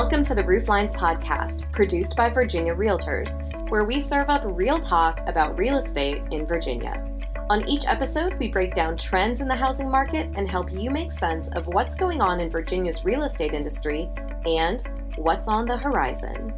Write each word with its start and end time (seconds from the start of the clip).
Welcome 0.00 0.22
to 0.26 0.34
the 0.36 0.44
Rooflines 0.44 0.94
podcast, 0.94 1.72
produced 1.72 2.14
by 2.14 2.28
Virginia 2.28 2.72
Realtors, 2.72 3.68
where 3.68 3.82
we 3.82 4.00
serve 4.00 4.30
up 4.30 4.42
real 4.44 4.78
talk 4.78 5.18
about 5.26 5.58
real 5.58 5.76
estate 5.76 6.22
in 6.30 6.46
Virginia. 6.46 7.04
On 7.50 7.68
each 7.68 7.84
episode, 7.84 8.34
we 8.38 8.46
break 8.46 8.74
down 8.74 8.96
trends 8.96 9.40
in 9.40 9.48
the 9.48 9.56
housing 9.56 9.90
market 9.90 10.30
and 10.36 10.48
help 10.48 10.70
you 10.70 10.88
make 10.88 11.10
sense 11.10 11.48
of 11.48 11.66
what's 11.66 11.96
going 11.96 12.20
on 12.20 12.38
in 12.38 12.48
Virginia's 12.48 13.04
real 13.04 13.24
estate 13.24 13.54
industry 13.54 14.08
and 14.46 14.84
what's 15.16 15.48
on 15.48 15.66
the 15.66 15.76
horizon. 15.76 16.54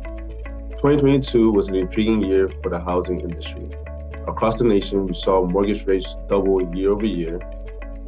2022 0.73 1.51
was 1.51 1.69
an 1.69 1.77
intriguing 1.77 2.21
year 2.21 2.51
for 2.63 2.69
the 2.69 2.79
housing 2.79 3.21
industry. 3.21 3.71
Across 4.29 4.59
the 4.59 4.65
nation, 4.65 5.07
we 5.07 5.15
saw 5.15 5.47
mortgage 5.47 5.87
rates 5.87 6.15
double 6.29 6.63
year 6.77 6.91
over 6.91 7.07
year, 7.07 7.41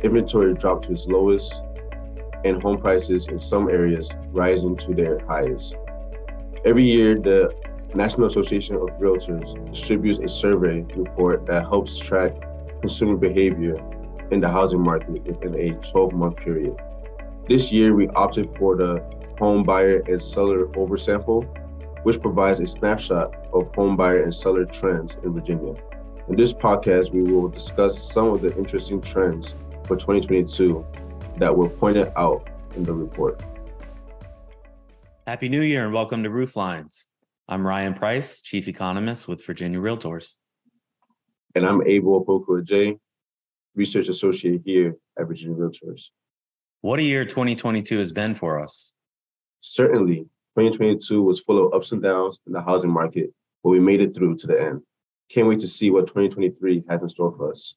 inventory 0.02 0.52
drop 0.52 0.82
to 0.82 0.92
its 0.92 1.06
lowest, 1.06 1.62
and 2.44 2.62
home 2.62 2.78
prices 2.78 3.28
in 3.28 3.38
some 3.38 3.68
areas 3.68 4.10
rising 4.32 4.76
to 4.76 4.94
their 4.94 5.18
highest. 5.26 5.74
Every 6.64 6.84
year, 6.84 7.16
the 7.16 7.54
National 7.94 8.26
Association 8.26 8.76
of 8.76 8.88
Realtors 9.00 9.52
distributes 9.70 10.18
a 10.18 10.28
survey 10.28 10.82
report 10.96 11.46
that 11.46 11.64
helps 11.64 11.98
track 11.98 12.32
consumer 12.80 13.16
behavior 13.16 13.76
in 14.30 14.40
the 14.40 14.48
housing 14.48 14.80
market 14.80 15.10
within 15.24 15.54
a 15.54 15.70
12 15.90 16.12
month 16.12 16.36
period. 16.36 16.76
This 17.48 17.70
year, 17.70 17.94
we 17.94 18.08
opted 18.08 18.48
for 18.56 18.76
the 18.76 19.02
home 19.38 19.62
buyer 19.62 20.02
and 20.06 20.22
seller 20.22 20.66
oversample, 20.68 21.46
which 22.04 22.20
provides 22.20 22.60
a 22.60 22.66
snapshot 22.66 23.34
of 23.52 23.74
home 23.74 23.96
buyer 23.96 24.22
and 24.22 24.34
seller 24.34 24.64
trends 24.64 25.16
in 25.24 25.34
Virginia. 25.34 25.74
In 26.28 26.36
this 26.36 26.52
podcast, 26.52 27.12
we 27.12 27.22
will 27.22 27.48
discuss 27.48 28.00
some 28.12 28.28
of 28.28 28.40
the 28.40 28.56
interesting 28.56 29.00
trends 29.00 29.54
for 29.84 29.96
2022 29.96 30.86
that 31.42 31.56
were 31.56 31.68
pointed 31.68 32.12
out 32.14 32.48
in 32.76 32.84
the 32.84 32.92
report. 32.92 33.42
Happy 35.26 35.48
New 35.48 35.62
Year 35.62 35.84
and 35.84 35.92
welcome 35.92 36.22
to 36.22 36.30
Rooflines. 36.30 37.06
I'm 37.48 37.66
Ryan 37.66 37.94
Price, 37.94 38.40
Chief 38.40 38.68
Economist 38.68 39.26
with 39.26 39.44
Virginia 39.44 39.80
Realtors. 39.80 40.34
And 41.56 41.66
I'm 41.66 41.84
Abel 41.84 42.24
Opoku 42.24 42.96
Research 43.74 44.06
Associate 44.06 44.62
here 44.64 44.94
at 45.18 45.26
Virginia 45.26 45.56
Realtors. 45.56 46.10
What 46.80 47.00
a 47.00 47.02
year 47.02 47.24
2022 47.24 47.98
has 47.98 48.12
been 48.12 48.36
for 48.36 48.60
us. 48.60 48.92
Certainly, 49.62 50.28
2022 50.56 51.24
was 51.24 51.40
full 51.40 51.66
of 51.66 51.74
ups 51.74 51.90
and 51.90 52.00
downs 52.00 52.38
in 52.46 52.52
the 52.52 52.62
housing 52.62 52.90
market, 52.90 53.34
but 53.64 53.70
we 53.70 53.80
made 53.80 54.00
it 54.00 54.14
through 54.14 54.36
to 54.36 54.46
the 54.46 54.62
end. 54.62 54.82
Can't 55.28 55.48
wait 55.48 55.58
to 55.58 55.66
see 55.66 55.90
what 55.90 56.06
2023 56.06 56.84
has 56.88 57.02
in 57.02 57.08
store 57.08 57.34
for 57.36 57.50
us. 57.50 57.74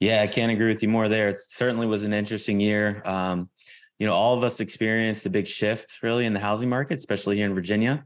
Yeah, 0.00 0.22
I 0.22 0.28
can't 0.28 0.52
agree 0.52 0.72
with 0.72 0.82
you 0.82 0.88
more 0.88 1.08
there. 1.08 1.28
It 1.28 1.38
certainly 1.38 1.86
was 1.86 2.04
an 2.04 2.12
interesting 2.12 2.60
year. 2.60 3.02
Um, 3.04 3.50
you 3.98 4.06
know, 4.06 4.14
all 4.14 4.36
of 4.36 4.44
us 4.44 4.60
experienced 4.60 5.26
a 5.26 5.30
big 5.30 5.48
shift 5.48 5.98
really 6.02 6.24
in 6.24 6.32
the 6.32 6.40
housing 6.40 6.68
market, 6.68 6.98
especially 6.98 7.36
here 7.36 7.46
in 7.46 7.54
Virginia. 7.54 8.04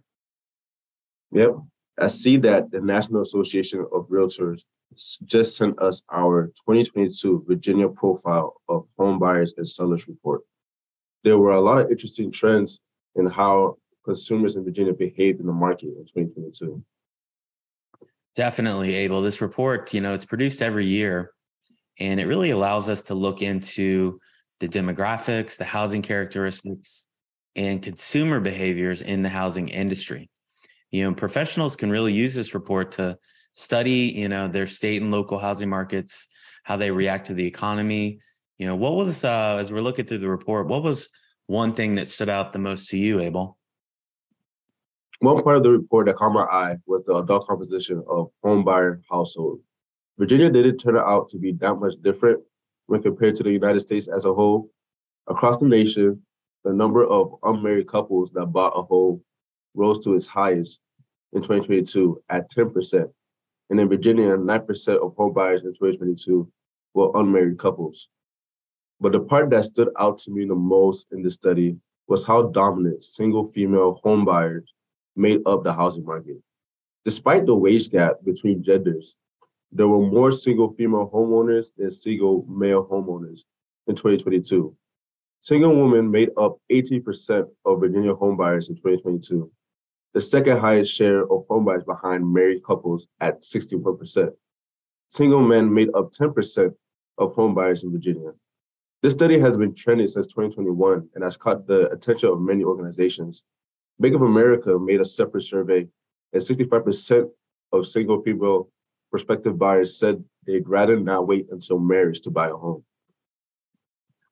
Yep. 1.32 1.56
I 1.98 2.06
see 2.08 2.38
that 2.38 2.70
the 2.70 2.80
National 2.80 3.22
Association 3.22 3.80
of 3.92 4.08
Realtors 4.08 4.60
just 5.24 5.56
sent 5.56 5.80
us 5.80 6.02
our 6.10 6.46
2022 6.66 7.44
Virginia 7.46 7.88
profile 7.88 8.54
of 8.68 8.86
home 8.98 9.18
buyers 9.18 9.52
and 9.56 9.68
sellers 9.68 10.08
report. 10.08 10.40
There 11.24 11.38
were 11.38 11.52
a 11.52 11.60
lot 11.60 11.78
of 11.78 11.90
interesting 11.90 12.30
trends 12.30 12.80
in 13.16 13.26
how 13.26 13.76
consumers 14.04 14.56
in 14.56 14.64
Virginia 14.64 14.92
behaved 14.94 15.40
in 15.40 15.46
the 15.46 15.52
market 15.52 15.88
in 15.88 16.06
2022. 16.06 16.82
Definitely, 18.34 18.94
Abel. 18.94 19.20
This 19.20 19.42
report, 19.42 19.92
you 19.92 20.00
know, 20.00 20.14
it's 20.14 20.24
produced 20.24 20.62
every 20.62 20.86
year 20.86 21.32
and 21.98 22.20
it 22.20 22.26
really 22.26 22.50
allows 22.50 22.88
us 22.88 23.04
to 23.04 23.14
look 23.14 23.42
into 23.42 24.20
the 24.60 24.68
demographics, 24.68 25.56
the 25.56 25.64
housing 25.64 26.02
characteristics, 26.02 27.06
and 27.56 27.82
consumer 27.82 28.40
behaviors 28.40 29.02
in 29.02 29.22
the 29.22 29.28
housing 29.28 29.68
industry. 29.68 30.30
You 30.90 31.04
know, 31.04 31.14
professionals 31.14 31.76
can 31.76 31.90
really 31.90 32.12
use 32.12 32.34
this 32.34 32.54
report 32.54 32.92
to 32.92 33.18
study, 33.54 34.12
you 34.14 34.28
know, 34.28 34.48
their 34.48 34.66
state 34.66 35.02
and 35.02 35.10
local 35.10 35.38
housing 35.38 35.68
markets, 35.68 36.28
how 36.64 36.76
they 36.76 36.90
react 36.90 37.26
to 37.26 37.34
the 37.34 37.46
economy. 37.46 38.20
You 38.58 38.66
know, 38.66 38.76
what 38.76 38.94
was 38.94 39.24
uh, 39.24 39.56
as 39.58 39.72
we're 39.72 39.82
looking 39.82 40.06
through 40.06 40.18
the 40.18 40.28
report, 40.28 40.68
what 40.68 40.82
was 40.82 41.08
one 41.46 41.74
thing 41.74 41.96
that 41.96 42.08
stood 42.08 42.28
out 42.28 42.52
the 42.52 42.58
most 42.58 42.88
to 42.90 42.98
you, 42.98 43.20
Abel? 43.20 43.58
One 45.20 45.42
part 45.42 45.56
of 45.56 45.62
the 45.62 45.70
report 45.70 46.06
that 46.06 46.16
caught 46.16 46.32
my 46.32 46.44
eye 46.44 46.76
was 46.86 47.02
the 47.06 47.16
adult 47.16 47.46
composition 47.46 48.02
of 48.08 48.30
home 48.42 48.64
buyer 48.64 49.00
household. 49.10 49.60
Virginia 50.22 50.48
didn't 50.48 50.78
turn 50.78 50.96
out 50.96 51.28
to 51.28 51.36
be 51.36 51.50
that 51.50 51.74
much 51.74 51.94
different 52.00 52.40
when 52.86 53.02
compared 53.02 53.34
to 53.34 53.42
the 53.42 53.50
United 53.50 53.80
States 53.80 54.06
as 54.06 54.24
a 54.24 54.32
whole. 54.32 54.70
Across 55.26 55.58
the 55.58 55.66
nation, 55.66 56.22
the 56.62 56.72
number 56.72 57.04
of 57.04 57.34
unmarried 57.42 57.88
couples 57.88 58.30
that 58.34 58.46
bought 58.46 58.72
a 58.76 58.82
home 58.82 59.20
rose 59.74 59.98
to 60.04 60.14
its 60.14 60.28
highest 60.28 60.78
in 61.32 61.42
2022 61.42 62.22
at 62.30 62.48
10%. 62.52 63.10
And 63.70 63.80
in 63.80 63.88
Virginia, 63.88 64.36
9% 64.36 65.04
of 65.04 65.16
home 65.16 65.32
buyers 65.32 65.62
in 65.62 65.72
2022 65.72 66.48
were 66.94 67.10
unmarried 67.16 67.58
couples. 67.58 68.06
But 69.00 69.10
the 69.10 69.18
part 69.18 69.50
that 69.50 69.64
stood 69.64 69.88
out 69.98 70.20
to 70.20 70.30
me 70.30 70.46
the 70.46 70.54
most 70.54 71.08
in 71.10 71.24
the 71.24 71.32
study 71.32 71.78
was 72.06 72.24
how 72.24 72.42
dominant 72.42 73.02
single 73.02 73.50
female 73.50 73.98
home 74.04 74.24
buyers 74.24 74.72
made 75.16 75.40
up 75.46 75.64
the 75.64 75.72
housing 75.72 76.04
market. 76.04 76.40
Despite 77.04 77.44
the 77.44 77.56
wage 77.56 77.90
gap 77.90 78.18
between 78.24 78.62
genders, 78.62 79.16
there 79.72 79.88
were 79.88 80.06
more 80.06 80.30
single 80.30 80.74
female 80.74 81.10
homeowners 81.12 81.68
than 81.76 81.90
single 81.90 82.44
male 82.48 82.86
homeowners 82.86 83.40
in 83.86 83.96
2022. 83.96 84.76
Single 85.40 85.74
women 85.74 86.10
made 86.10 86.30
up 86.36 86.58
18% 86.70 87.46
of 87.64 87.80
Virginia 87.80 88.14
homebuyers 88.14 88.68
in 88.68 88.76
2022, 88.76 89.50
the 90.14 90.20
second 90.20 90.58
highest 90.58 90.94
share 90.94 91.22
of 91.22 91.46
homebuyers 91.48 91.84
behind 91.86 92.32
married 92.32 92.62
couples 92.64 93.08
at 93.20 93.42
61%. 93.42 94.28
Single 95.10 95.42
men 95.42 95.72
made 95.72 95.88
up 95.94 96.12
10% 96.12 96.72
of 97.18 97.34
homebuyers 97.34 97.82
in 97.82 97.90
Virginia. 97.90 98.30
This 99.02 99.14
study 99.14 99.40
has 99.40 99.56
been 99.56 99.74
trending 99.74 100.06
since 100.06 100.26
2021 100.26 101.08
and 101.14 101.24
has 101.24 101.36
caught 101.36 101.66
the 101.66 101.90
attention 101.90 102.28
of 102.28 102.40
many 102.40 102.62
organizations. 102.62 103.42
Bank 103.98 104.14
of 104.14 104.22
America 104.22 104.78
made 104.78 105.00
a 105.00 105.04
separate 105.04 105.42
survey, 105.42 105.88
and 106.32 106.42
65% 106.42 107.28
of 107.72 107.86
single 107.86 108.22
female 108.22 108.68
prospective 109.12 109.58
buyers 109.58 109.96
said 109.96 110.24
they'd 110.46 110.66
rather 110.66 110.98
not 110.98 111.28
wait 111.28 111.46
until 111.52 111.78
marriage 111.78 112.22
to 112.22 112.30
buy 112.30 112.48
a 112.48 112.54
home. 112.54 112.82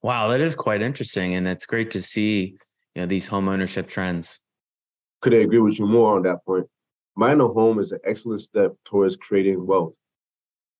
Wow, 0.03 0.29
that 0.29 0.41
is 0.41 0.55
quite 0.55 0.81
interesting. 0.81 1.35
And 1.35 1.47
it's 1.47 1.67
great 1.67 1.91
to 1.93 2.03
see 2.03 2.57
you 2.95 3.03
know, 3.03 3.07
these 3.07 3.29
home 3.29 3.49
ownership 3.49 3.87
trends. 3.87 4.41
Couldn't 5.21 5.43
agree 5.43 5.59
with 5.59 5.79
you 5.79 5.87
more 5.87 6.17
on 6.17 6.23
that 6.23 6.45
point. 6.45 6.67
Buying 7.15 7.41
a 7.41 7.47
home 7.47 7.79
is 7.79 7.93
an 7.93 8.01
excellent 8.05 8.41
step 8.41 8.73
towards 8.87 9.17
creating 9.17 9.65
wealth. 9.67 9.93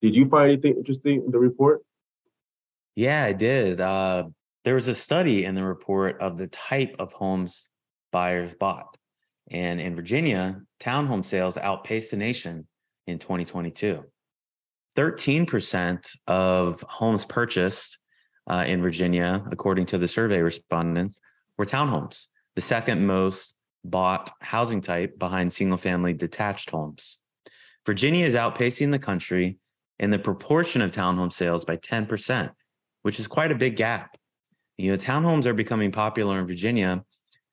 Did 0.01 0.17
you 0.17 0.27
find 0.27 0.51
anything 0.51 0.77
interesting 0.77 1.23
in 1.27 1.31
the 1.31 1.39
report? 1.39 1.83
Yeah, 2.97 3.23
I 3.25 3.33
did. 3.33 3.83
Uh, 3.83 4.29
there 4.65 4.75
was 4.75 4.89
a 4.89 4.95
study 4.95 5.45
in 5.45 5.55
the 5.55 5.63
report 5.63 6.19
of 6.21 6.39
the 6.39 6.49
type 6.49 6.97
of 6.99 7.13
homes 7.13 7.69
buyers 8.11 8.55
bought. 8.55 8.97
And 9.51 9.79
in 9.79 9.95
Virginia, 9.95 10.63
townhome 10.81 11.25
sales 11.25 11.59
outpaced 11.59 12.13
the 12.13 12.17
nation 12.17 12.67
in 13.11 13.19
2022. 13.19 14.05
13% 14.97 16.17
of 16.27 16.83
homes 16.83 17.25
purchased 17.25 17.99
uh, 18.49 18.65
in 18.67 18.83
Virginia, 18.83 19.45
according 19.51 19.87
to 19.87 19.99
the 19.99 20.09
survey 20.09 20.41
respondents, 20.41 21.21
were 21.57 21.67
townhomes, 21.67 22.27
the 22.55 22.61
second 22.61 23.07
most 23.07 23.55
bought 23.85 24.31
housing 24.41 24.81
type 24.81 25.19
behind 25.19 25.53
single 25.53 25.79
family 25.79 26.13
detached 26.13 26.71
homes. 26.71 27.19
Virginia 27.87 28.27
is 28.27 28.35
outpacing 28.35 28.91
the 28.91 28.99
country 28.99 29.59
in 29.99 30.11
the 30.11 30.19
proportion 30.19 30.83
of 30.83 30.91
townhome 30.91 31.33
sales 31.33 31.65
by 31.65 31.77
10%, 31.77 32.51
which 33.03 33.21
is 33.21 33.27
quite 33.27 33.53
a 33.53 33.55
big 33.55 33.77
gap. 33.77 34.17
You 34.77 34.91
know, 34.91 34.97
townhomes 34.97 35.47
are 35.47 35.55
becoming 35.55 35.93
popular 35.93 36.39
in 36.39 36.47
Virginia 36.47 37.05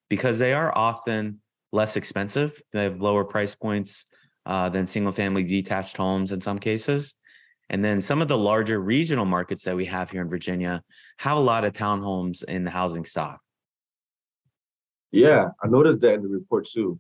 because 0.10 0.39
they 0.39 0.53
are 0.53 0.75
often 0.75 1.42
less 1.71 1.98
expensive. 1.98 2.62
They 2.71 2.83
have 2.83 3.01
lower 3.01 3.24
price 3.24 3.56
points 3.56 4.06
uh, 4.48 4.70
than 4.70 4.88
single 4.88 5.12
family 5.12 5.44
detached 5.44 5.98
homes 5.98 6.32
in 6.32 6.40
some 6.40 6.58
cases. 6.58 7.16
And 7.70 7.84
then 7.84 8.02
some 8.02 8.22
of 8.22 8.30
the 8.30 8.38
larger 8.38 8.80
regional 8.80 9.26
markets 9.26 9.64
that 9.64 9.76
we 9.76 9.86
have 9.86 10.10
here 10.10 10.22
in 10.22 10.30
Virginia 10.30 10.82
have 11.18 11.36
a 11.36 11.42
lot 11.42 11.66
of 11.66 11.74
townhomes 11.74 12.46
in 12.46 12.64
the 12.64 12.72
housing 12.72 13.04
stock. 13.04 13.42
Yeah, 15.12 15.50
I 15.62 15.68
noticed 15.68 16.00
that 16.00 16.14
in 16.14 16.24
the 16.24 16.30
report 16.30 16.66
too. 16.66 16.98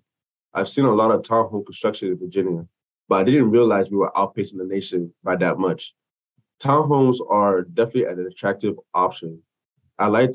I've 0.53 0.67
seen 0.67 0.83
a 0.83 0.93
lot 0.93 1.11
of 1.11 1.21
townhome 1.21 1.65
construction 1.65 2.09
in 2.09 2.19
Virginia, 2.19 2.65
but 3.07 3.21
I 3.21 3.23
didn't 3.23 3.51
realize 3.51 3.89
we 3.89 3.97
were 3.97 4.11
outpacing 4.11 4.57
the 4.57 4.65
nation 4.65 5.13
by 5.23 5.37
that 5.37 5.57
much. 5.57 5.93
Townhomes 6.61 7.17
are 7.29 7.61
definitely 7.61 8.05
an 8.05 8.27
attractive 8.29 8.75
option. 8.93 9.41
I 9.97 10.07
like 10.07 10.33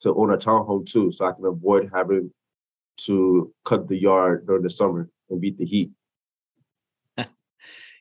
to 0.00 0.14
own 0.14 0.32
a 0.32 0.38
townhome 0.38 0.86
too, 0.86 1.12
so 1.12 1.26
I 1.26 1.32
can 1.32 1.44
avoid 1.44 1.90
having 1.92 2.30
to 2.96 3.52
cut 3.66 3.86
the 3.86 3.96
yard 3.96 4.46
during 4.46 4.62
the 4.62 4.70
summer 4.70 5.10
and 5.28 5.40
beat 5.40 5.58
the 5.58 5.66
heat 5.66 5.90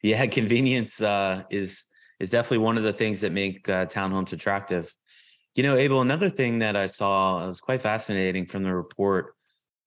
yeah, 0.04 0.26
convenience 0.28 1.02
uh, 1.02 1.44
is 1.50 1.88
is 2.20 2.30
definitely 2.30 2.60
one 2.60 2.78
of 2.78 2.84
the 2.84 2.94
things 2.94 3.22
that 3.22 3.32
make 3.32 3.68
uh, 3.68 3.88
townhomes 3.88 4.34
attractive. 4.34 4.96
You 5.56 5.64
know, 5.64 5.76
Abel, 5.76 6.02
another 6.02 6.30
thing 6.30 6.60
that 6.60 6.76
I 6.76 6.88
saw 6.88 7.48
was 7.48 7.60
quite 7.60 7.82
fascinating 7.82 8.46
from 8.46 8.64
the 8.64 8.74
report 8.74 9.34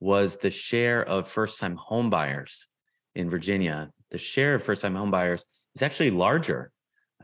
was 0.01 0.37
the 0.37 0.51
share 0.51 1.05
of 1.05 1.29
first 1.29 1.61
time 1.61 1.79
homebuyers 1.79 2.67
in 3.15 3.31
Virginia. 3.31 3.91
The 4.11 4.19
share 4.19 4.57
of 4.57 4.63
first 4.63 4.83
time 4.83 4.95
homebuyers 4.95 5.45
is 5.75 5.83
actually 5.83 6.11
larger 6.11 6.73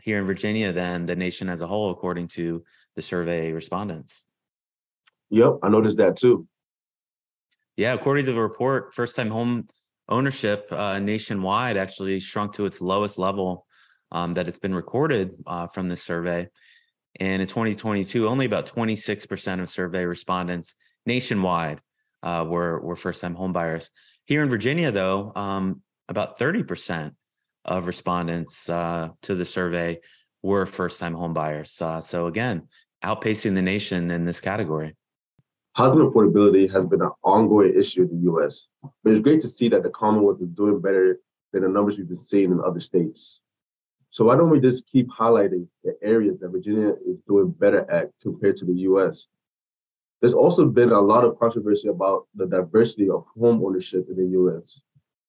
here 0.00 0.18
in 0.18 0.26
Virginia 0.26 0.72
than 0.72 1.06
the 1.06 1.14
nation 1.14 1.48
as 1.48 1.62
a 1.62 1.66
whole, 1.66 1.90
according 1.90 2.28
to 2.28 2.64
the 2.96 3.02
survey 3.02 3.52
respondents. 3.52 4.22
Yep, 5.30 5.58
I 5.62 5.68
noticed 5.68 5.98
that 5.98 6.16
too. 6.16 6.46
Yeah, 7.76 7.94
according 7.94 8.26
to 8.26 8.32
the 8.32 8.40
report, 8.40 8.94
first 8.94 9.16
time 9.16 9.30
home 9.30 9.68
ownership 10.08 10.66
uh, 10.70 10.98
nationwide 10.98 11.76
actually 11.76 12.18
shrunk 12.20 12.54
to 12.54 12.66
its 12.66 12.80
lowest 12.80 13.18
level 13.18 13.66
um, 14.10 14.34
that 14.34 14.48
it's 14.48 14.58
been 14.58 14.74
recorded 14.74 15.30
uh, 15.46 15.66
from 15.66 15.88
this 15.88 16.02
survey. 16.02 16.48
And 17.20 17.42
in 17.42 17.48
2022, 17.48 18.28
only 18.28 18.46
about 18.46 18.66
26% 18.66 19.60
of 19.60 19.70
survey 19.70 20.04
respondents 20.04 20.74
nationwide 21.06 21.80
uh, 22.22 22.44
were, 22.48 22.80
were 22.80 22.96
first 22.96 23.20
time 23.20 23.36
homebuyers. 23.36 23.88
Here 24.26 24.42
in 24.42 24.48
Virginia, 24.48 24.92
though, 24.92 25.32
um, 25.34 25.82
about 26.08 26.38
30% 26.38 27.12
of 27.64 27.86
respondents 27.86 28.68
uh, 28.68 29.08
to 29.22 29.34
the 29.34 29.44
survey 29.44 30.00
were 30.42 30.66
first 30.66 31.00
time 31.00 31.14
homebuyers. 31.14 31.80
Uh, 31.80 32.00
so, 32.00 32.26
again, 32.26 32.68
outpacing 33.04 33.54
the 33.54 33.62
nation 33.62 34.10
in 34.10 34.24
this 34.24 34.40
category. 34.40 34.94
Housing 35.74 36.00
affordability 36.00 36.70
has 36.70 36.84
been 36.86 37.00
an 37.00 37.12
ongoing 37.24 37.74
issue 37.78 38.02
in 38.02 38.08
the 38.08 38.32
US, 38.32 38.68
but 39.02 39.12
it's 39.12 39.22
great 39.22 39.40
to 39.40 39.48
see 39.48 39.68
that 39.70 39.82
the 39.82 39.88
Commonwealth 39.88 40.42
is 40.42 40.48
doing 40.48 40.80
better 40.80 41.18
than 41.52 41.62
the 41.62 41.68
numbers 41.68 41.96
we've 41.96 42.08
been 42.08 42.20
seeing 42.20 42.52
in 42.52 42.60
other 42.60 42.80
states. 42.80 43.40
So 44.10 44.26
why 44.26 44.36
don't 44.36 44.50
we 44.50 44.60
just 44.60 44.86
keep 44.86 45.08
highlighting 45.08 45.66
the 45.82 45.96
areas 46.02 46.38
that 46.40 46.50
Virginia 46.50 46.92
is 47.06 47.16
doing 47.26 47.50
better 47.50 47.90
at 47.90 48.10
compared 48.20 48.58
to 48.58 48.66
the 48.66 48.80
US? 48.90 49.28
There's 50.20 50.34
also 50.34 50.66
been 50.66 50.92
a 50.92 51.00
lot 51.00 51.24
of 51.24 51.38
controversy 51.38 51.88
about 51.88 52.26
the 52.34 52.46
diversity 52.46 53.08
of 53.08 53.24
home 53.38 53.64
ownership 53.64 54.06
in 54.10 54.16
the 54.16 54.38
US. 54.38 54.78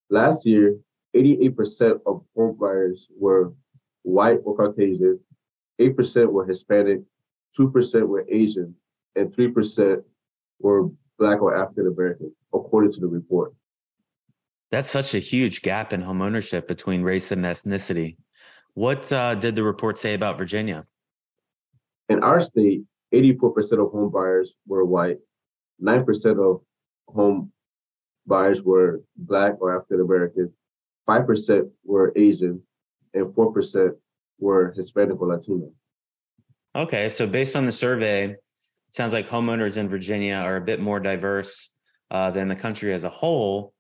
Last 0.10 0.46
year, 0.46 0.78
88% 1.16 2.02
of 2.06 2.26
home 2.36 2.58
buyers 2.60 3.08
were 3.18 3.54
white 4.02 4.40
or 4.44 4.58
Caucasian, 4.58 5.20
8% 5.80 6.32
were 6.32 6.46
Hispanic, 6.46 7.02
2% 7.58 8.08
were 8.08 8.26
Asian, 8.30 8.76
and 9.16 9.34
3% 9.34 10.04
were 10.60 10.90
Black 11.20 11.42
or 11.42 11.56
African 11.56 11.88
American, 11.88 12.34
according 12.54 12.94
to 12.94 13.00
the 13.00 13.08
report. 13.08 13.54
That's 14.72 14.90
such 14.90 15.14
a 15.14 15.20
huge 15.20 15.62
gap 15.62 15.94
in 15.94 16.02
homeownership 16.02 16.68
between 16.68 17.04
race 17.04 17.32
and 17.32 17.44
ethnicity. 17.46 18.18
What 18.74 19.12
uh, 19.12 19.36
did 19.36 19.56
the 19.56 19.64
report 19.64 20.00
say 20.00 20.16
about 20.16 20.38
Virginia? 20.38 20.86
In 22.10 22.24
our 22.24 22.42
state, 22.42 22.82
84% 23.14 23.86
of 23.86 23.92
home 23.92 24.10
buyers 24.12 24.56
were 24.66 24.84
white, 24.84 25.18
9% 25.82 26.40
of 26.40 26.62
home 27.08 27.52
buyers 28.26 28.64
were 28.64 29.04
Black 29.16 29.62
or 29.62 29.76
African 29.76 30.02
American, 30.02 30.52
5% 31.08 31.70
were 31.84 32.12
Asian, 32.16 32.62
and 33.14 33.28
4% 33.28 33.92
were 34.40 34.74
Hispanic 34.76 35.22
or 35.22 35.28
Latino. 35.28 35.72
Okay, 36.76 37.10
so 37.10 37.28
based 37.28 37.56
on 37.56 37.66
the 37.66 37.72
survey, 37.72 38.36
sounds 38.94 39.12
like 39.12 39.28
homeowners 39.28 39.76
in 39.76 39.90
Virginia 39.90 40.36
are 40.36 40.56
a 40.56 40.62
bit 40.62 40.80
more 40.80 41.00
diverse 41.00 41.74
uh, 42.12 42.30
than 42.30 42.48
the 42.48 42.56
country 42.56 42.94
as 42.94 43.04
a 43.04 43.10
whole. 43.10 43.74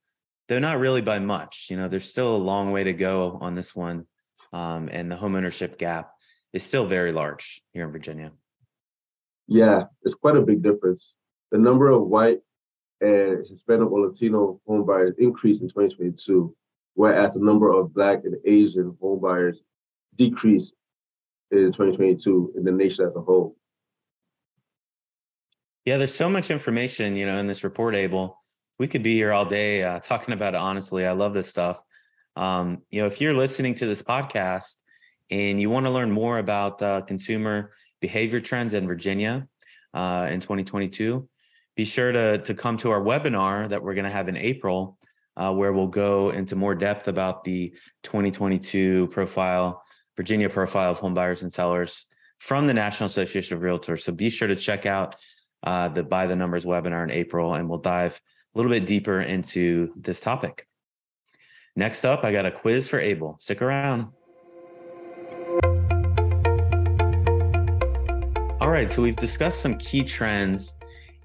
They're 0.49 0.59
not 0.59 0.79
really 0.79 1.01
by 1.01 1.19
much. 1.19 1.67
You 1.69 1.77
know, 1.77 1.87
there's 1.87 2.09
still 2.09 2.35
a 2.35 2.37
long 2.37 2.71
way 2.71 2.83
to 2.83 2.93
go 2.93 3.37
on 3.39 3.53
this 3.53 3.75
one 3.75 4.07
um, 4.51 4.89
and 4.91 5.11
the 5.11 5.15
homeownership 5.15 5.77
gap 5.77 6.11
is 6.51 6.63
still 6.63 6.87
very 6.87 7.11
large 7.11 7.61
here 7.73 7.85
in 7.85 7.91
Virginia. 7.91 8.31
Yeah, 9.47 9.83
it's 10.01 10.15
quite 10.15 10.35
a 10.35 10.41
big 10.41 10.63
difference. 10.63 11.13
The 11.51 11.59
number 11.59 11.89
of 11.89 12.07
white 12.07 12.39
and 12.99 13.45
Hispanic 13.47 13.91
or 13.91 14.07
Latino 14.07 14.61
homebuyers 14.67 15.17
increased 15.19 15.61
in 15.61 15.69
2022, 15.69 16.55
whereas 16.95 17.35
the 17.35 17.39
number 17.39 17.71
of 17.71 17.93
Black 17.93 18.23
and 18.23 18.35
Asian 18.45 18.97
homebuyers 19.01 19.57
decreased 20.17 20.73
in 21.51 21.71
2022 21.71 22.53
in 22.57 22.63
the 22.63 22.71
nation 22.71 23.05
as 23.05 23.15
a 23.15 23.21
whole. 23.21 23.55
Yeah, 25.85 25.97
there's 25.97 26.15
so 26.15 26.29
much 26.29 26.49
information, 26.49 27.17
you 27.17 27.25
know, 27.25 27.39
in 27.39 27.47
this 27.47 27.65
report, 27.65 27.93
Abel. 27.93 28.39
We 28.79 28.87
could 28.87 29.03
be 29.03 29.15
here 29.15 29.33
all 29.33 29.45
day 29.45 29.83
uh, 29.83 29.99
talking 29.99 30.33
about 30.33 30.53
it. 30.53 30.57
Honestly, 30.57 31.05
I 31.05 31.11
love 31.11 31.33
this 31.33 31.49
stuff. 31.49 31.81
Um, 32.37 32.83
you 32.89 33.01
know, 33.01 33.07
if 33.07 33.19
you're 33.19 33.33
listening 33.33 33.75
to 33.75 33.85
this 33.85 34.01
podcast 34.01 34.81
and 35.29 35.59
you 35.59 35.69
want 35.69 35.85
to 35.85 35.89
learn 35.89 36.09
more 36.09 36.37
about 36.39 36.81
uh, 36.81 37.01
consumer 37.01 37.73
behavior 37.99 38.39
trends 38.39 38.73
in 38.73 38.87
Virginia 38.87 39.45
uh, 39.93 40.29
in 40.31 40.39
2022, 40.39 41.27
be 41.75 41.83
sure 41.83 42.13
to, 42.13 42.37
to 42.37 42.53
come 42.53 42.77
to 42.77 42.89
our 42.91 43.01
webinar 43.01 43.67
that 43.67 43.83
we're 43.83 43.93
going 43.93 44.05
to 44.05 44.09
have 44.09 44.29
in 44.29 44.37
April, 44.37 44.97
uh, 45.35 45.53
where 45.53 45.73
we'll 45.73 45.87
go 45.87 46.29
into 46.29 46.55
more 46.55 46.75
depth 46.75 47.09
about 47.09 47.43
the 47.43 47.75
2022 48.03 49.07
profile, 49.07 49.83
Virginia 50.15 50.49
profile 50.49 50.91
of 50.91 50.99
home 50.99 51.13
buyers 51.13 51.41
and 51.41 51.51
sellers 51.51 52.05
from 52.39 52.67
the 52.67 52.73
National 52.73 53.07
Association 53.07 53.57
of 53.57 53.63
Realtors. 53.63 54.03
So 54.03 54.13
be 54.13 54.29
sure 54.29 54.47
to 54.47 54.55
check 54.55 54.85
out 54.85 55.17
uh, 55.63 55.89
the 55.89 56.03
By 56.03 56.27
the 56.27 56.35
Numbers 56.35 56.65
webinar 56.65 57.03
in 57.03 57.11
April, 57.11 57.55
and 57.55 57.69
we'll 57.69 57.79
dive 57.79 58.19
a 58.53 58.57
little 58.57 58.71
bit 58.71 58.85
deeper 58.85 59.21
into 59.21 59.91
this 59.95 60.19
topic. 60.19 60.67
Next 61.75 62.05
up, 62.05 62.23
I 62.23 62.31
got 62.31 62.45
a 62.45 62.51
quiz 62.51 62.87
for 62.87 62.99
Abel. 62.99 63.37
Stick 63.39 63.61
around. 63.61 64.09
All 68.61 68.69
right, 68.69 68.89
so 68.89 69.01
we've 69.01 69.15
discussed 69.15 69.61
some 69.61 69.77
key 69.77 70.03
trends 70.03 70.77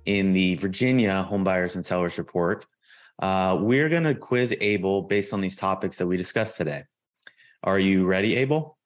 in 0.07 0.33
the 0.33 0.55
Virginia 0.57 1.27
Homebuyers 1.31 1.75
and 1.75 1.85
Sellers 1.85 2.17
Report. 2.17 2.65
Uh, 3.19 3.59
we're 3.61 3.89
going 3.89 4.05
to 4.05 4.15
quiz 4.15 4.55
Abel 4.61 5.03
based 5.03 5.35
on 5.35 5.41
these 5.41 5.57
topics 5.57 5.99
that 5.99 6.07
we 6.07 6.17
discussed 6.17 6.57
today. 6.57 6.85
Are 7.63 7.79
you 7.79 8.07
ready, 8.07 8.37
Abel? 8.37 8.79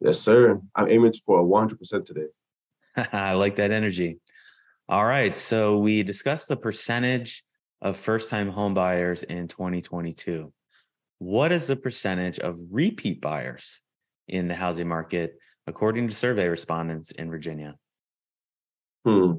Yes, 0.00 0.20
sir. 0.20 0.60
I'm 0.74 0.88
aiming 0.88 1.14
for 1.26 1.40
a 1.40 1.44
100% 1.44 2.06
today. 2.06 2.26
I 3.12 3.34
like 3.34 3.56
that 3.56 3.72
energy. 3.72 4.20
All 4.88 5.04
right, 5.04 5.36
so 5.36 5.78
we 5.78 6.02
discussed 6.02 6.48
the 6.48 6.56
percentage 6.56 7.42
of 7.80 7.96
first 7.96 8.30
time 8.30 8.52
homebuyers 8.52 9.24
in 9.24 9.48
2022 9.48 10.52
what 11.18 11.52
is 11.52 11.66
the 11.66 11.76
percentage 11.76 12.38
of 12.38 12.58
repeat 12.70 13.20
buyers 13.20 13.80
in 14.28 14.48
the 14.48 14.54
housing 14.54 14.88
market 14.88 15.38
according 15.66 16.08
to 16.08 16.14
survey 16.14 16.48
respondents 16.48 17.10
in 17.12 17.30
Virginia? 17.30 17.76
Hmm. 19.04 19.32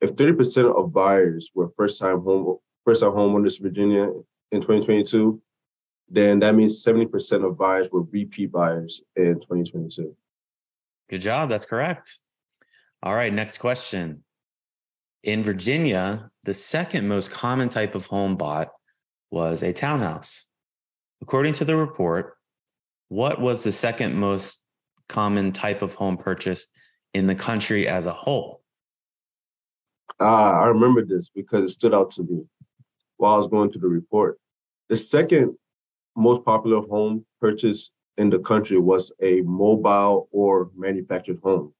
If 0.00 0.14
30% 0.14 0.78
of 0.78 0.92
buyers 0.92 1.50
were 1.54 1.70
first-time 1.76 2.20
home 2.20 2.58
first-time 2.84 3.10
homeowners 3.10 3.58
in 3.58 3.64
Virginia 3.64 4.04
in 4.52 4.60
2022, 4.60 5.40
then 6.08 6.38
that 6.38 6.54
means 6.54 6.84
70% 6.84 7.44
of 7.44 7.58
buyers 7.58 7.88
were 7.90 8.02
repeat 8.02 8.52
buyers 8.52 9.02
in 9.16 9.34
2022. 9.40 10.14
Good 11.10 11.20
job. 11.20 11.48
That's 11.48 11.64
correct. 11.64 12.20
All 13.02 13.14
right, 13.14 13.32
next 13.32 13.58
question. 13.58 14.22
In 15.26 15.42
Virginia, 15.42 16.30
the 16.44 16.54
second 16.54 17.08
most 17.08 17.32
common 17.32 17.68
type 17.68 17.96
of 17.96 18.06
home 18.06 18.36
bought 18.36 18.68
was 19.32 19.64
a 19.64 19.72
townhouse. 19.72 20.46
According 21.20 21.54
to 21.54 21.64
the 21.64 21.74
report, 21.74 22.36
what 23.08 23.40
was 23.40 23.64
the 23.64 23.72
second 23.72 24.14
most 24.14 24.64
common 25.08 25.50
type 25.50 25.82
of 25.82 25.94
home 25.94 26.16
purchased 26.16 26.70
in 27.12 27.26
the 27.26 27.34
country 27.34 27.88
as 27.88 28.06
a 28.06 28.12
whole? 28.12 28.62
Ah, 30.20 30.60
I 30.60 30.68
remember 30.68 31.04
this 31.04 31.28
because 31.28 31.72
it 31.72 31.74
stood 31.74 31.92
out 31.92 32.12
to 32.12 32.22
me 32.22 32.44
while 33.16 33.34
I 33.34 33.38
was 33.38 33.48
going 33.48 33.72
through 33.72 33.80
the 33.80 33.88
report. 33.88 34.38
The 34.90 34.96
second 34.96 35.56
most 36.16 36.44
popular 36.44 36.82
home 36.86 37.26
purchase 37.40 37.90
in 38.16 38.30
the 38.30 38.38
country 38.38 38.78
was 38.78 39.10
a 39.20 39.40
mobile 39.40 40.28
or 40.30 40.70
manufactured 40.76 41.40
home. 41.42 41.74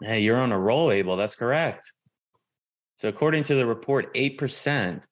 Hey, 0.00 0.20
you're 0.20 0.38
on 0.38 0.52
a 0.52 0.58
roll, 0.58 0.90
Abel. 0.90 1.16
That's 1.16 1.34
correct. 1.34 1.92
So, 2.96 3.08
according 3.08 3.44
to 3.44 3.54
the 3.54 3.66
report, 3.66 4.14
8% 4.14 5.02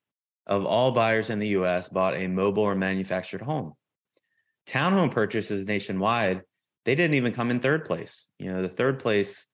of 0.47 0.65
all 0.67 0.93
buyers 0.93 1.31
in 1.31 1.39
the 1.39 1.49
US 1.49 1.89
bought 1.89 2.17
a 2.17 2.27
mobile 2.27 2.63
or 2.63 2.75
manufactured 2.75 3.43
home. 3.43 3.75
Townhome 4.67 5.11
purchases 5.11 5.67
nationwide, 5.67 6.43
they 6.85 6.95
didn't 6.95 7.15
even 7.15 7.33
come 7.33 7.51
in 7.51 7.61
third 7.61 7.85
place. 7.85 8.29
You 8.39 8.53
know, 8.53 8.63
the 8.63 8.69
third 8.69 8.99
place, 8.99 9.47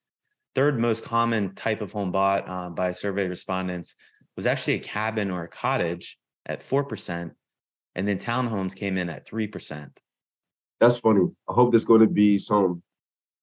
third 0.54 0.78
most 0.78 1.04
common 1.04 1.54
type 1.54 1.80
of 1.80 1.92
home 1.92 2.12
bought 2.12 2.48
uh, 2.48 2.70
by 2.70 2.92
survey 2.92 3.28
respondents 3.28 3.94
was 4.36 4.46
actually 4.46 4.74
a 4.74 4.80
cabin 4.80 5.30
or 5.30 5.44
a 5.44 5.48
cottage 5.48 6.18
at 6.46 6.60
4%, 6.60 7.30
and 7.94 8.08
then 8.08 8.18
townhomes 8.18 8.74
came 8.74 8.96
in 8.96 9.10
at 9.10 9.26
3%. 9.28 9.90
That's 10.80 10.98
funny. 10.98 11.26
I 11.48 11.52
hope 11.52 11.72
there's 11.72 11.84
going 11.84 12.00
to 12.02 12.06
be 12.06 12.38
some 12.38 12.82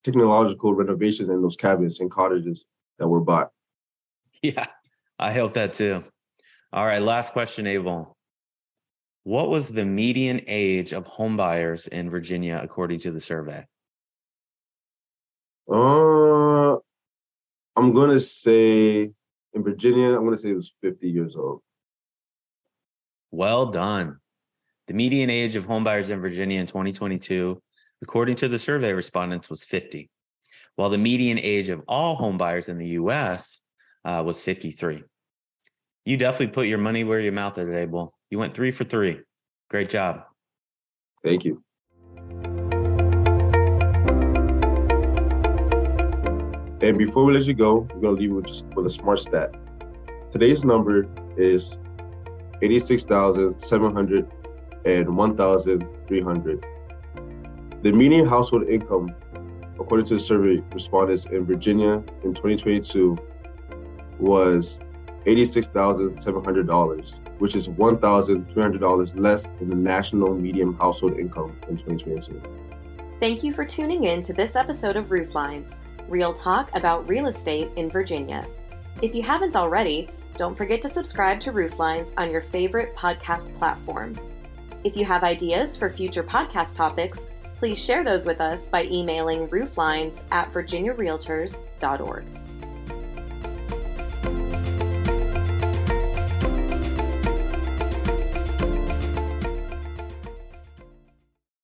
technological 0.02 0.72
renovations 0.72 1.28
in 1.28 1.42
those 1.42 1.56
cabins 1.56 2.00
and 2.00 2.10
cottages 2.10 2.64
that 2.98 3.08
were 3.08 3.20
bought. 3.20 3.50
Yeah, 4.42 4.66
I 5.18 5.32
hope 5.32 5.54
that 5.54 5.72
too. 5.72 6.04
All 6.72 6.84
right, 6.84 7.00
last 7.00 7.32
question, 7.32 7.66
Abel. 7.66 8.16
What 9.24 9.48
was 9.48 9.68
the 9.68 9.84
median 9.84 10.42
age 10.46 10.92
of 10.92 11.06
homebuyers 11.06 11.88
in 11.88 12.10
Virginia 12.10 12.60
according 12.62 13.00
to 13.00 13.10
the 13.10 13.20
survey? 13.20 13.66
Uh, 15.68 16.76
I'm 17.76 17.92
gonna 17.92 18.20
say 18.20 19.10
in 19.52 19.62
Virginia, 19.62 20.14
I 20.14 20.18
want 20.18 20.36
to 20.36 20.42
say 20.42 20.50
it 20.50 20.54
was 20.54 20.72
50 20.82 21.08
years 21.08 21.34
old. 21.34 21.62
Well 23.30 23.66
done. 23.66 24.18
The 24.86 24.94
median 24.94 25.30
age 25.30 25.56
of 25.56 25.66
homebuyers 25.66 26.10
in 26.10 26.20
Virginia 26.20 26.60
in 26.60 26.66
2022, 26.66 27.60
according 28.02 28.36
to 28.36 28.48
the 28.48 28.58
survey 28.58 28.92
respondents, 28.92 29.50
was 29.50 29.64
50, 29.64 30.08
while 30.76 30.90
the 30.90 30.98
median 30.98 31.38
age 31.38 31.68
of 31.68 31.82
all 31.88 32.16
homebuyers 32.16 32.68
in 32.68 32.78
the 32.78 32.88
US 32.88 33.62
uh, 34.06 34.22
was 34.24 34.40
53. 34.40 35.02
You 36.04 36.16
definitely 36.16 36.54
put 36.54 36.68
your 36.68 36.78
money 36.78 37.02
where 37.02 37.20
your 37.20 37.32
mouth 37.32 37.58
is, 37.58 37.68
Abel. 37.68 38.14
You 38.30 38.38
went 38.38 38.54
three 38.54 38.70
for 38.70 38.84
three. 38.84 39.20
Great 39.68 39.90
job. 39.90 40.22
Thank 41.24 41.44
you. 41.44 41.62
And 46.80 46.96
before 46.96 47.24
we 47.24 47.34
let 47.34 47.44
you 47.46 47.54
go, 47.54 47.88
we're 47.92 48.00
gonna 48.00 48.10
leave 48.10 48.22
you 48.22 48.34
with 48.36 48.46
just 48.46 48.64
with 48.76 48.86
a 48.86 48.90
smart 48.90 49.18
stat. 49.18 49.52
Today's 50.30 50.62
number 50.62 51.08
is 51.36 51.76
86,700 52.62 54.30
and 54.84 55.16
1,300. 55.16 56.66
The 57.82 57.92
median 57.92 58.26
household 58.26 58.68
income, 58.68 59.12
according 59.80 60.06
to 60.06 60.14
the 60.14 60.20
survey 60.20 60.62
respondents 60.72 61.26
in 61.26 61.44
Virginia 61.44 61.94
in 62.22 62.34
2022, 62.34 63.18
was 64.18 64.80
$86,700, 65.26 67.18
which 67.38 67.56
is 67.56 67.68
$1,300 67.68 69.20
less 69.20 69.42
than 69.58 69.68
the 69.68 69.74
national 69.74 70.34
median 70.34 70.74
household 70.74 71.18
income 71.18 71.56
in 71.68 71.76
2022. 71.76 72.40
Thank 73.18 73.42
you 73.42 73.52
for 73.52 73.64
tuning 73.64 74.04
in 74.04 74.22
to 74.22 74.32
this 74.32 74.56
episode 74.56 74.96
of 74.96 75.06
Rooflines, 75.08 75.78
real 76.08 76.32
talk 76.32 76.70
about 76.76 77.08
real 77.08 77.26
estate 77.26 77.70
in 77.76 77.90
Virginia. 77.90 78.46
If 79.02 79.14
you 79.14 79.22
haven't 79.22 79.56
already, 79.56 80.10
don't 80.36 80.56
forget 80.56 80.80
to 80.82 80.88
subscribe 80.88 81.40
to 81.40 81.52
Rooflines 81.52 82.12
on 82.18 82.30
your 82.30 82.42
favorite 82.42 82.94
podcast 82.94 83.52
platform. 83.58 84.18
If 84.84 84.96
you 84.96 85.04
have 85.06 85.24
ideas 85.24 85.76
for 85.76 85.90
future 85.90 86.22
podcast 86.22 86.76
topics, 86.76 87.26
please 87.58 87.82
share 87.82 88.04
those 88.04 88.26
with 88.26 88.40
us 88.40 88.68
by 88.68 88.84
emailing 88.84 89.48
rooflines 89.48 90.22
at 90.30 90.52
virginiarealtors.org. 90.52 92.45